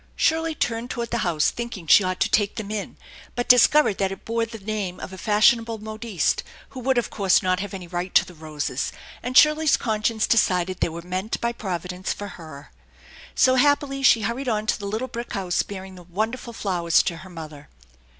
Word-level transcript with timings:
Shirley 0.15 0.55
turned 0.55 0.89
toward 0.89 1.11
the 1.11 1.19
house, 1.19 1.51
thinking 1.51 1.85
she 1.85 2.03
ought 2.03 2.19
to 2.21 2.27
take 2.31 2.55
them 2.55 2.71
in, 2.71 2.97
but 3.35 3.47
discovered 3.47 3.99
that 3.99 4.11
it 4.11 4.25
bore 4.25 4.47
the 4.47 4.57
name 4.57 4.99
of 4.99 5.13
a 5.13 5.15
fashionable 5.19 5.77
modiste, 5.77 6.41
who 6.69 6.79
would, 6.79 6.97
of 6.97 7.11
course, 7.11 7.43
not 7.43 7.59
have 7.59 7.71
any 7.75 7.85
right 7.85 8.11
to 8.15 8.25
the 8.25 8.33
roses, 8.33 8.91
and 9.21 9.37
Shirley's 9.37 9.77
conscience 9.77 10.25
decided 10.25 10.79
they 10.79 10.89
were 10.89 11.03
meant 11.03 11.39
by 11.39 11.51
Providence 11.51 12.13
for 12.13 12.29
her. 12.29 12.71
So, 13.35 13.53
happily, 13.53 14.01
she 14.01 14.21
hurried 14.21 14.49
on 14.49 14.65
to 14.65 14.79
the 14.79 14.87
little 14.87 15.07
brick 15.07 15.33
house, 15.33 15.61
bearing 15.61 15.93
the 15.93 16.01
wonderful 16.01 16.51
flowers 16.53 17.03
to 17.03 17.17
her 17.17 17.29
mother. 17.29 17.69